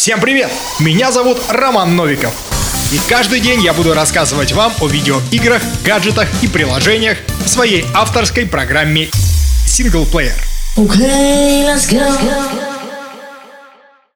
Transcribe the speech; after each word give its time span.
Всем 0.00 0.18
привет! 0.18 0.50
Меня 0.78 1.12
зовут 1.12 1.36
Роман 1.50 1.94
Новиков. 1.94 2.32
И 2.90 2.98
каждый 3.06 3.38
день 3.38 3.60
я 3.60 3.74
буду 3.74 3.92
рассказывать 3.92 4.52
вам 4.52 4.72
о 4.80 4.88
видеоиграх, 4.88 5.60
гаджетах 5.84 6.26
и 6.42 6.48
приложениях 6.48 7.18
в 7.44 7.46
своей 7.46 7.84
авторской 7.94 8.46
программе 8.46 9.10
Синглплеер. 9.66 10.32
Okay, 10.78 11.66
let's 11.66 11.86
go. 11.90 12.00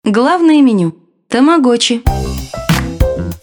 Главное 0.05 0.62
меню. 0.62 0.95
Тамагочи. 1.29 2.01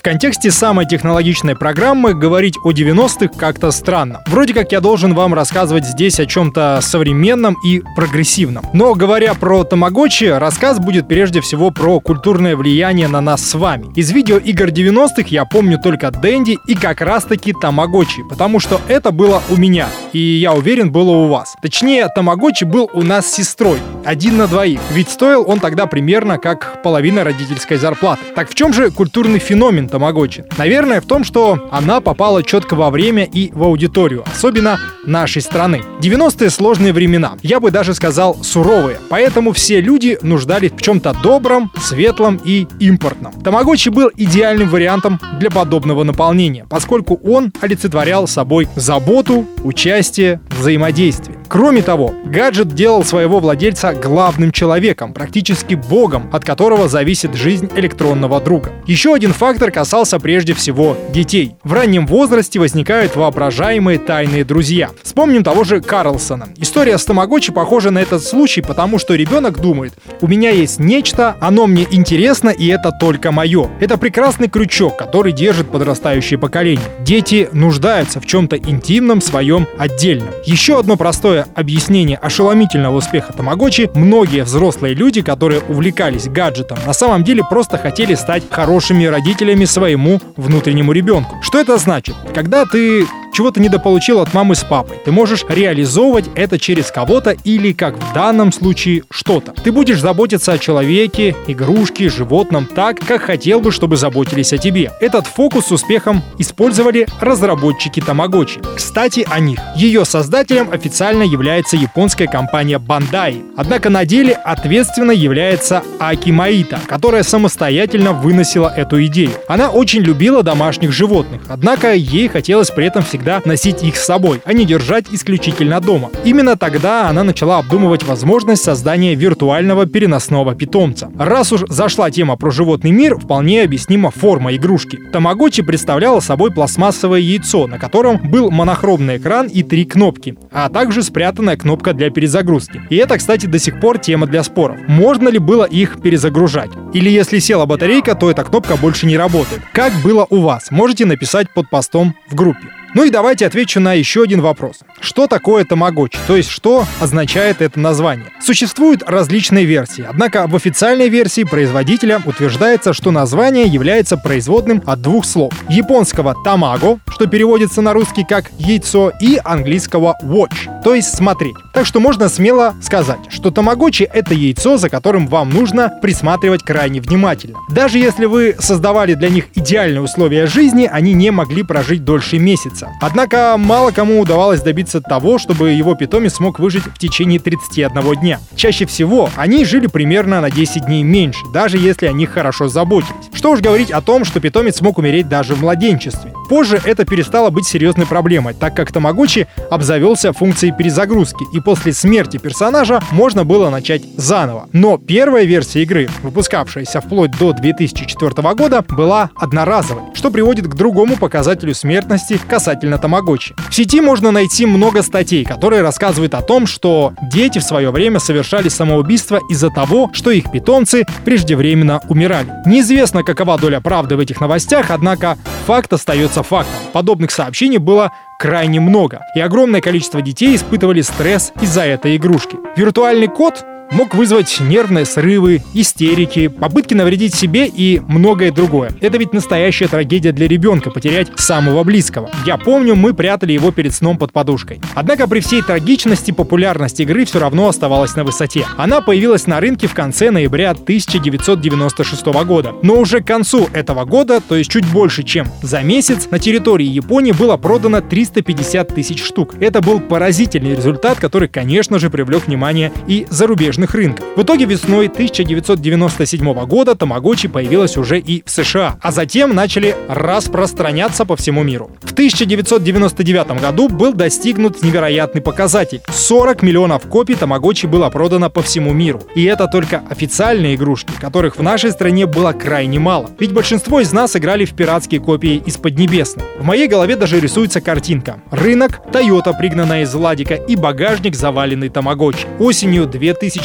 В 0.02 0.04
контексте 0.04 0.50
самой 0.50 0.88
технологичной 0.88 1.56
программы 1.56 2.16
говорить 2.16 2.56
о 2.64 2.72
90-х 2.72 3.38
как-то 3.38 3.70
странно. 3.70 4.24
Вроде 4.26 4.52
как 4.52 4.72
я 4.72 4.82
должен 4.82 5.14
вам 5.14 5.36
рассказывать 5.36 5.86
здесь 5.86 6.20
о 6.20 6.26
чем-то 6.26 6.80
современном 6.82 7.56
и 7.64 7.84
прогрессивном. 7.96 8.66
Но 8.74 8.96
говоря 8.96 9.36
про 9.36 9.64
Тамагочи, 9.64 10.24
рассказ 10.24 10.80
будет 10.80 11.08
прежде 11.08 11.40
всего 11.40 11.70
про 11.70 12.00
культурное 12.00 12.56
влияние 12.56 13.10
на 13.10 13.22
нас 13.22 13.48
с 13.48 13.54
вами. 13.54 13.94
Из 13.96 14.10
видеоигр 14.10 14.70
90-х 14.70 15.26
я 15.28 15.46
помню 15.46 15.78
только 15.78 16.10
Дэнди 16.10 16.58
и 16.66 16.74
как 16.74 17.02
раз 17.02 17.26
таки 17.26 17.54
Тамагочи, 17.54 18.24
потому 18.28 18.60
что 18.60 18.82
это 18.88 19.12
было 19.12 19.44
у 19.52 19.56
меня, 19.56 19.88
и 20.14 20.20
я 20.20 20.54
уверен, 20.54 20.92
было 20.92 21.12
у 21.12 21.28
вас. 21.28 21.56
Точнее, 21.62 22.08
Тамагочи 22.14 22.64
был 22.64 22.90
у 22.94 23.04
нас 23.04 23.28
с 23.28 23.34
сестрой, 23.34 23.80
один 24.04 24.38
на 24.38 24.48
двоих, 24.48 24.80
ведь 24.92 25.10
стоил 25.10 25.44
он 25.48 25.60
тогда 25.60 25.86
примерно 25.86 26.38
как 26.38 26.82
половина 26.84 27.24
родительской 27.24 27.78
зарплаты. 27.78 28.22
Так 28.36 28.50
в 28.50 28.56
чем 28.56 28.74
же 28.74 28.92
культурный 28.92 29.40
феномен 29.40 29.88
Тамагочи? 29.88 30.46
Наверное, 30.58 31.02
в 31.02 31.06
том, 31.06 31.24
что 31.24 31.70
она 31.72 32.02
попала 32.02 32.44
четко 32.44 32.76
во 32.76 32.90
время 32.90 33.24
и 33.24 33.52
в 33.54 33.64
аудиторию, 33.64 34.24
особенно 34.26 34.80
нашей 35.06 35.42
страны. 35.42 35.82
90-е 36.02 36.50
сложные 36.50 36.94
времена, 36.94 37.34
я 37.42 37.60
бы 37.60 37.72
даже 37.72 37.94
сказал 37.94 38.38
суровые, 38.44 38.98
поэтому 39.10 39.54
все 39.54 39.82
люди 39.82 40.18
нуждались 40.22 40.72
в 40.72 40.82
чем-то 40.82 41.16
добром, 41.24 41.72
светлом 41.82 42.40
и 42.44 42.68
импортном. 42.80 43.34
Тамагочи 43.34 43.90
был 43.90 44.12
идеальным 44.16 44.70
вариантом 44.70 45.20
для 45.40 45.50
подобного 45.50 46.04
наполнения, 46.04 46.66
поскольку 46.70 47.20
он 47.24 47.52
олицетворял 47.62 48.28
собой 48.28 48.68
заботу, 48.76 49.48
участие, 49.64 50.01
взаимодействие. 50.50 51.41
Кроме 51.52 51.82
того, 51.82 52.16
гаджет 52.24 52.70
делал 52.70 53.04
своего 53.04 53.42
владельца 53.42 53.92
главным 53.92 54.54
человеком, 54.54 55.12
практически 55.12 55.74
богом, 55.74 56.30
от 56.32 56.46
которого 56.46 56.88
зависит 56.88 57.36
жизнь 57.36 57.70
электронного 57.76 58.40
друга. 58.40 58.72
Еще 58.88 59.14
один 59.14 59.34
фактор 59.34 59.70
касался 59.70 60.18
прежде 60.18 60.54
всего 60.54 60.96
детей. 61.10 61.56
В 61.66 61.74
раннем 61.74 62.08
возрасте 62.08 62.58
возникают 62.58 63.18
воображаемые 63.18 64.00
тайные 64.00 64.46
друзья. 64.46 64.92
Вспомним 65.04 65.44
того 65.44 65.66
же 65.66 65.82
Карлсона. 65.82 66.48
История 66.56 66.98
с 66.98 67.04
Тамагочи 67.04 67.52
похожа 67.52 67.92
на 67.92 68.00
этот 68.00 68.24
случай, 68.24 68.62
потому 68.62 68.98
что 68.98 69.16
ребенок 69.16 69.60
думает, 69.60 69.92
у 70.22 70.28
меня 70.28 70.52
есть 70.52 70.80
нечто, 70.80 71.36
оно 71.42 71.68
мне 71.68 71.86
интересно 71.92 72.48
и 72.48 72.68
это 72.68 72.94
только 72.98 73.34
мое. 73.34 73.70
Это 73.82 73.98
прекрасный 73.98 74.48
крючок, 74.48 74.96
который 74.96 75.34
держит 75.34 75.70
подрастающее 75.70 76.40
поколение. 76.40 76.86
Дети 77.02 77.50
нуждаются 77.52 78.22
в 78.22 78.26
чем-то 78.26 78.56
интимном 78.56 79.20
своем 79.20 79.68
отдельном. 79.78 80.30
Еще 80.46 80.80
одно 80.80 80.96
простое 80.96 81.41
объяснение 81.56 82.18
ошеломительного 82.18 82.98
успеха 82.98 83.34
Тамагочи, 83.34 83.90
многие 83.94 84.44
взрослые 84.44 84.94
люди, 84.94 85.22
которые 85.22 85.62
увлекались 85.62 86.28
гаджетом, 86.28 86.78
на 86.86 86.94
самом 86.94 87.24
деле 87.24 87.44
просто 87.50 87.78
хотели 87.78 88.16
стать 88.16 88.44
хорошими 88.50 89.06
родителями 89.06 89.66
своему 89.66 90.20
внутреннему 90.36 90.92
ребенку. 90.92 91.38
Что 91.42 91.60
это 91.60 91.78
значит? 91.78 92.16
Когда 92.34 92.66
ты 92.66 93.06
чего 93.32 93.52
ты 93.52 93.60
недополучил 93.60 94.20
от 94.20 94.34
мамы 94.34 94.56
с 94.56 94.64
папой. 94.64 94.98
Ты 95.04 95.12
можешь 95.12 95.46
реализовывать 95.48 96.26
это 96.36 96.60
через 96.60 96.92
кого-то 96.92 97.32
или, 97.44 97.72
как 97.72 97.98
в 97.98 98.14
данном 98.14 98.52
случае, 98.52 99.04
что-то. 99.10 99.54
Ты 99.54 99.72
будешь 99.72 100.00
заботиться 100.00 100.54
о 100.54 100.58
человеке, 100.58 101.36
игрушке, 101.48 102.10
животном 102.10 102.66
так, 102.66 103.00
как 103.00 103.22
хотел 103.22 103.62
бы, 103.62 103.72
чтобы 103.72 103.98
заботились 103.98 104.54
о 104.54 104.58
тебе. 104.58 104.92
Этот 105.00 105.28
фокус 105.28 105.68
с 105.68 105.72
успехом 105.72 106.22
использовали 106.38 107.08
разработчики 107.20 108.00
Тамагочи. 108.00 108.60
Кстати, 108.76 109.26
о 109.30 109.40
них. 109.40 109.60
Ее 109.76 110.06
создателем 110.06 110.72
официально 110.72 111.24
является 111.24 111.78
японская 111.78 112.28
компания 112.28 112.78
Bandai. 112.80 113.44
Однако 113.56 113.90
на 113.90 114.06
деле 114.06 114.34
ответственно 114.34 115.12
является 115.12 115.84
Аки 116.00 116.32
Маита, 116.32 116.80
которая 116.88 117.24
самостоятельно 117.24 118.14
выносила 118.14 118.72
эту 118.76 119.04
идею. 119.06 119.32
Она 119.48 119.70
очень 119.70 120.02
любила 120.02 120.44
домашних 120.44 120.92
животных, 120.92 121.42
однако 121.48 121.94
ей 121.94 122.28
хотелось 122.28 122.70
при 122.72 122.88
этом 122.88 123.04
всегда 123.04 123.21
всегда 123.22 123.40
носить 123.46 123.84
их 123.84 123.98
с 123.98 124.06
собой, 124.06 124.42
а 124.46 124.54
не 124.54 124.66
держать 124.66 125.06
исключительно 125.12 125.80
дома. 125.80 126.10
Именно 126.26 126.58
тогда 126.58 127.08
она 127.08 127.24
начала 127.24 127.60
обдумывать 127.60 128.02
возможность 128.02 128.64
создания 128.64 129.14
виртуального 129.14 129.86
переносного 129.86 130.56
питомца. 130.56 131.12
Раз 131.20 131.52
уж 131.52 131.62
зашла 131.68 132.10
тема 132.10 132.36
про 132.36 132.50
животный 132.50 132.90
мир, 132.90 133.20
вполне 133.20 133.62
объяснима 133.62 134.10
форма 134.10 134.56
игрушки. 134.56 134.98
Тамагочи 135.14 135.62
представляла 135.62 136.20
собой 136.20 136.52
пластмассовое 136.52 137.20
яйцо, 137.20 137.68
на 137.68 137.78
котором 137.78 138.18
был 138.18 138.50
монохромный 138.50 139.18
экран 139.18 139.46
и 139.46 139.62
три 139.62 139.86
кнопки, 139.86 140.36
а 140.52 140.70
также 140.70 141.04
спрятанная 141.04 141.58
кнопка 141.58 141.94
для 141.94 142.10
перезагрузки. 142.10 142.82
И 142.90 142.96
это, 142.96 143.20
кстати, 143.20 143.46
до 143.46 143.60
сих 143.60 143.80
пор 143.80 144.00
тема 144.00 144.26
для 144.26 144.42
споров. 144.42 144.78
Можно 144.88 145.30
ли 145.30 145.38
было 145.38 145.66
их 145.66 146.02
перезагружать? 146.02 146.72
Или 146.94 147.12
если 147.12 147.38
села 147.38 147.68
батарейка, 147.68 148.16
то 148.16 148.32
эта 148.32 148.44
кнопка 148.44 148.78
больше 148.78 149.06
не 149.06 149.16
работает. 149.16 149.62
Как 149.74 149.94
было 150.04 150.26
у 150.32 150.42
вас? 150.42 150.72
Можете 150.72 151.06
написать 151.06 151.54
под 151.54 151.70
постом 151.70 152.16
в 152.28 152.34
группе. 152.34 152.81
Ну 152.94 153.06
и 153.06 153.10
давайте 153.10 153.46
отвечу 153.46 153.80
на 153.80 153.94
еще 153.94 154.24
один 154.24 154.42
вопрос. 154.42 154.80
Что 155.00 155.26
такое 155.26 155.64
тамагочи? 155.64 156.20
То 156.28 156.36
есть 156.36 156.50
что 156.50 156.86
означает 157.00 157.62
это 157.62 157.80
название? 157.80 158.28
Существуют 158.44 159.02
различные 159.08 159.64
версии, 159.64 160.06
однако 160.08 160.46
в 160.46 160.56
официальной 160.58 161.08
версии 161.08 161.44
производителя 161.44 162.22
утверждается, 162.26 162.92
что 162.92 163.12
название 163.12 163.66
является 163.66 164.18
производным 164.18 164.84
от 164.86 165.02
двух 165.02 165.26
слов. 165.26 165.54
Японского 165.70 166.36
тамаго, 166.44 167.00
что 167.08 167.28
переводится 167.28 167.82
на 167.82 167.94
русский 167.94 168.26
как 168.26 168.52
яйцо, 168.60 169.14
и 169.22 169.40
английского 169.42 170.18
watch, 170.22 170.84
то 170.84 170.94
есть 170.94 171.16
смотреть. 171.16 171.56
Так 171.74 171.86
что 171.86 172.02
можно 172.02 172.28
смело 172.28 172.76
сказать, 172.82 173.20
что 173.30 173.52
тамагочи 173.52 174.04
это 174.04 174.34
яйцо, 174.34 174.76
за 174.76 174.90
которым 174.90 175.28
вам 175.28 175.50
нужно 175.50 175.94
присматривать 176.02 176.64
крайне 176.64 177.00
внимательно. 177.00 177.58
Даже 177.70 178.00
если 178.00 178.26
вы 178.26 178.58
создавали 178.60 179.14
для 179.14 179.30
них 179.30 179.46
идеальные 179.56 180.02
условия 180.02 180.46
жизни, 180.46 180.90
они 180.92 181.14
не 181.14 181.32
могли 181.32 181.64
прожить 181.64 182.04
дольше 182.04 182.38
месяца 182.38 182.81
месяца. 182.82 182.98
Однако 183.00 183.56
мало 183.58 183.92
кому 183.92 184.20
удавалось 184.20 184.62
добиться 184.62 185.02
того, 185.02 185.38
чтобы 185.38 185.72
его 185.72 185.96
питомец 185.96 186.36
смог 186.36 186.60
выжить 186.60 186.84
в 186.84 186.98
течение 186.98 187.40
31 187.40 188.16
дня. 188.20 188.40
Чаще 188.56 188.86
всего 188.86 189.30
они 189.36 189.66
жили 189.66 189.88
примерно 189.88 190.42
на 190.42 190.50
10 190.52 190.86
дней 190.86 191.04
меньше, 191.04 191.42
даже 191.54 191.78
если 191.78 192.08
о 192.08 192.14
них 192.14 192.32
хорошо 192.32 192.68
заботились. 192.68 193.30
Что 193.34 193.52
уж 193.52 193.60
говорить 193.60 193.92
о 193.92 194.02
том, 194.02 194.26
что 194.26 194.40
питомец 194.40 194.78
смог 194.78 194.98
умереть 194.98 195.28
даже 195.28 195.56
в 195.56 195.62
младенчестве. 195.62 196.34
Позже 196.52 196.82
это 196.84 197.06
перестало 197.06 197.50
быть 197.50 197.66
серьезной 197.66 198.06
проблемой, 198.06 198.54
так 198.54 198.76
как 198.76 198.92
Тамагочи 198.92 199.48
обзавелся 199.70 200.34
функцией 200.34 200.76
перезагрузки, 200.76 201.46
и 201.54 201.62
после 201.62 201.94
смерти 201.94 202.36
персонажа 202.36 203.02
можно 203.10 203.46
было 203.46 203.70
начать 203.70 204.02
заново. 204.18 204.68
Но 204.74 204.98
первая 204.98 205.46
версия 205.46 205.84
игры, 205.84 206.10
выпускавшаяся 206.22 207.00
вплоть 207.00 207.32
до 207.40 207.54
2004 207.54 208.54
года, 208.54 208.84
была 208.90 209.30
одноразовой, 209.38 210.04
что 210.14 210.30
приводит 210.30 210.68
к 210.68 210.76
другому 210.76 211.16
показателю 211.16 211.74
смертности 211.74 212.38
касательно 212.50 212.98
Тамагочи. 212.98 213.56
В 213.70 213.74
сети 213.74 214.02
можно 214.02 214.32
найти 214.32 214.66
много 214.66 215.04
статей, 215.04 215.46
которые 215.46 215.82
рассказывают 215.82 216.34
о 216.34 216.42
том, 216.42 216.68
что 216.68 217.14
дети 217.32 217.60
в 217.60 217.64
свое 217.64 217.92
время 217.92 218.20
совершали 218.20 218.68
самоубийство 218.68 219.40
из-за 219.50 219.70
того, 219.70 220.10
что 220.12 220.32
их 220.32 220.52
питомцы 220.52 221.06
преждевременно 221.24 222.02
умирали. 222.10 222.52
Неизвестно, 222.66 223.24
какова 223.24 223.58
доля 223.58 223.80
правды 223.80 224.18
в 224.18 224.20
этих 224.20 224.42
новостях, 224.42 224.88
однако 224.90 225.38
факт 225.66 225.94
остается 225.94 226.41
остается 226.42 226.44
фактом. 226.44 226.92
Подобных 226.94 227.32
сообщений 227.32 227.78
было 227.78 228.12
крайне 228.40 228.80
много, 228.80 229.22
и 229.36 229.40
огромное 229.40 229.82
количество 229.82 230.22
детей 230.22 230.56
испытывали 230.56 231.02
стресс 231.02 231.54
из-за 231.62 231.84
этой 231.84 232.18
игрушки. 232.18 232.58
Виртуальный 232.76 233.28
код 233.28 233.64
мог 233.92 234.16
вызвать 234.16 234.60
нервные 234.60 235.06
срывы, 235.06 235.64
истерики, 235.74 236.48
попытки 236.48 236.94
навредить 236.94 237.36
себе 237.36 237.68
и 237.68 238.02
многое 238.08 238.52
другое. 238.52 238.92
Это 239.02 239.18
ведь 239.18 239.34
настоящая 239.34 239.88
трагедия 239.88 240.32
для 240.32 240.48
ребенка 240.48 240.90
потерять 240.90 241.28
самого 241.36 241.84
близкого. 241.84 242.30
Я 242.46 242.58
помню, 242.58 242.96
мы 242.96 243.14
прятали 243.14 243.54
его 243.54 243.72
перед 243.72 243.94
сном 243.94 244.18
под 244.18 244.32
подушкой. 244.32 244.82
Однако 244.96 245.28
при 245.28 245.40
всей 245.40 245.62
трагичности 245.62 246.32
популярность 246.32 247.00
игры 247.00 247.26
все 247.26 247.40
равно 247.40 247.68
оставалась 247.68 248.16
на 248.16 248.24
высоте. 248.24 248.66
Она 248.78 249.02
появилась 249.02 249.48
на 249.48 249.60
рынке 249.60 249.88
в 249.88 249.94
конце 249.94 250.32
ноября 250.32 250.72
1996 250.72 252.26
года. 252.46 252.74
Но 252.82 252.96
уже 252.98 253.22
к 253.22 253.28
концу 253.28 253.68
этого 253.74 254.06
года, 254.06 254.40
то 254.42 254.56
есть 254.56 254.72
чуть 254.72 254.86
больше, 254.86 255.24
чем 255.24 255.48
за 255.62 255.82
месяц, 255.82 256.28
на 256.32 256.40
территории 256.40 256.86
Японии 256.86 257.32
было 257.32 257.58
продано 257.58 258.02
350 258.02 258.96
тысяч 258.96 259.24
штук. 259.24 259.56
Это 259.60 259.82
был 259.82 260.00
поразительный 260.00 260.76
результат, 260.76 261.20
который, 261.20 261.48
конечно 261.48 262.00
же, 262.00 262.10
привлек 262.10 262.48
внимание 262.48 262.92
и 263.08 263.28
зарубежных 263.30 263.81
зарубежных 263.82 263.96
рынков. 263.96 264.26
В 264.36 264.42
итоге 264.44 264.66
весной 264.66 265.08
1997 265.08 266.66
года 266.66 266.96
Тамагочи 266.96 267.48
появилась 267.48 267.98
уже 267.98 268.20
и 268.20 268.44
в 268.46 268.50
США, 268.50 268.98
а 269.02 269.12
затем 269.12 269.54
начали 269.56 269.96
распространяться 270.08 271.26
по 271.26 271.36
всему 271.36 271.64
миру. 271.64 271.92
В 272.02 272.12
1999 272.14 273.62
году 273.62 273.90
был 273.90 274.14
достигнут 274.14 274.84
невероятный 274.84 275.42
показатель. 275.42 276.02
40 276.10 276.62
миллионов 276.64 277.04
копий 277.08 277.36
Тамагочи 277.36 277.88
было 277.88 278.10
продано 278.10 278.50
по 278.50 278.62
всему 278.62 278.94
миру. 278.94 279.22
И 279.36 279.44
это 279.44 279.68
только 279.68 280.04
официальные 280.10 280.76
игрушки, 280.76 281.12
которых 281.20 281.58
в 281.58 281.64
нашей 281.64 281.92
стране 281.92 282.26
было 282.26 282.54
крайне 282.54 283.00
мало. 283.00 283.30
Ведь 283.40 283.54
большинство 283.54 284.00
из 284.00 284.12
нас 284.14 284.36
играли 284.36 284.66
в 284.66 284.74
пиратские 284.74 285.22
копии 285.22 285.62
из 285.66 285.78
Поднебесной. 285.78 286.46
В 286.60 286.64
моей 286.64 286.88
голове 286.88 287.16
даже 287.16 287.40
рисуется 287.40 287.82
картинка. 287.82 288.42
Рынок, 288.52 289.02
Тойота, 289.12 289.54
пригнанная 289.54 290.04
из 290.04 290.14
Ладика, 290.14 290.56
и 290.56 290.76
багажник, 290.76 291.36
заваленный 291.36 291.90
Тамагочи. 291.90 292.48
Осенью 292.60 293.08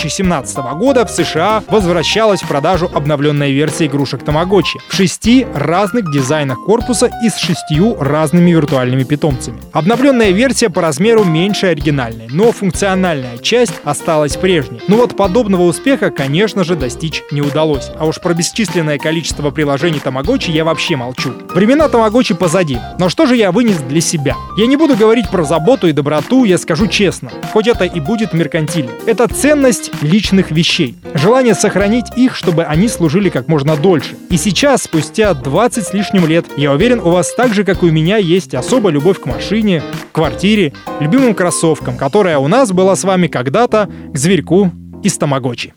2017 0.07 0.57
года 0.79 1.05
в 1.05 1.11
США 1.11 1.65
возвращалась 1.69 2.41
в 2.41 2.49
продажу 2.49 2.89
обновленная 2.93 3.51
версия 3.51 3.87
игрушек 3.87 4.23
Тамагочи 4.23 4.79
в 4.89 4.95
шести 4.95 5.47
разных 5.55 6.13
дизайнах 6.13 6.59
корпуса 6.65 7.11
и 7.25 7.29
с 7.29 7.37
шестью 7.37 7.97
разными 7.99 8.53
виртуальными 8.53 9.03
питомцами. 9.03 9.61
Обновленная 9.73 10.31
версия 10.31 10.71
по 10.71 10.81
размеру 10.81 11.25
меньше 11.25 11.67
оригинальной, 11.67 12.29
но 12.31 12.53
функциональная 12.53 13.39
часть 13.39 13.75
осталась 13.85 14.37
прежней. 14.37 14.81
Но 14.87 14.97
вот 14.97 15.17
подобного 15.17 15.63
успеха, 15.63 16.11
конечно 16.11 16.63
же, 16.63 16.77
достичь 16.77 17.23
не 17.33 17.43
удалось. 17.43 17.91
А 17.99 18.07
уж 18.07 18.21
про 18.21 18.33
бесчисленное 18.33 18.99
количество 18.99 19.51
приложений 19.51 20.01
Тамагочи 20.05 20.51
я 20.51 20.65
вообще 20.65 20.95
молчу. 20.95 21.33
Времена 21.53 21.89
Тамагочи 21.89 22.35
позади. 22.35 22.79
Но 22.99 23.09
что 23.09 23.27
же 23.27 23.37
я 23.37 23.51
вынес 23.51 23.79
для 23.79 24.01
себя? 24.01 24.37
Я 24.57 24.67
не 24.67 24.77
буду 24.77 24.97
говорить 24.97 25.31
про 25.31 25.43
заботу 25.43 25.89
и 25.89 25.93
доброту, 25.93 26.45
я 26.45 26.59
скажу 26.59 26.87
честно. 26.87 27.31
Хоть 27.53 27.67
это 27.67 27.85
и 27.85 27.99
будет 27.99 28.33
меркантильно. 28.33 28.93
Это 29.07 29.27
ценность 29.27 29.91
личных 30.03 30.51
вещей. 30.51 30.97
Желание 31.15 31.55
сохранить 31.55 32.07
их, 32.17 32.35
чтобы 32.35 32.65
они 32.65 32.89
служили 32.89 33.29
как 33.29 33.49
можно 33.49 33.77
дольше. 33.77 34.17
И 34.31 34.37
сейчас, 34.37 34.85
спустя 34.85 35.35
20 35.35 35.87
с 35.87 35.93
лишним 35.93 36.27
лет, 36.27 36.47
я 36.57 36.73
уверен, 36.73 37.01
у 37.01 37.11
вас 37.11 37.35
так 37.35 37.55
же, 37.55 37.65
как 37.65 37.83
и 37.83 37.87
у 37.87 37.93
меня, 37.93 38.17
есть 38.17 38.55
особая 38.55 38.93
любовь 38.93 39.21
к 39.21 39.27
машине, 39.27 39.83
квартире, 40.13 40.73
любимым 41.01 41.35
кроссовкам, 41.35 41.97
которая 41.97 42.39
у 42.39 42.49
нас 42.49 42.73
была 42.73 42.97
с 42.97 43.05
вами 43.05 43.27
когда-то 43.27 43.89
к 44.13 44.17
зверьку 44.17 44.71
из 45.03 45.17
Тамагочи. 45.19 45.75